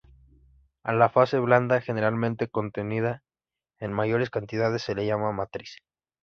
A 0.81 0.93
la 0.93 1.09
fase 1.09 1.37
blanda, 1.37 1.79
generalmente 1.79 2.47
contenida 2.49 3.21
en 3.77 3.93
mayores 3.93 4.31
cantidades, 4.31 4.81
se 4.81 4.95
le 4.95 5.05
llama 5.05 5.31
matriz. 5.31 5.75